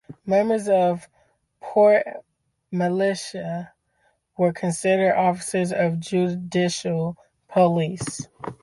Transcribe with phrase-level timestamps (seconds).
[0.25, 1.07] Members of the
[1.67, 2.03] Port
[2.71, 3.71] Militia
[4.35, 7.15] were considered officers of judicial
[7.47, 8.27] police.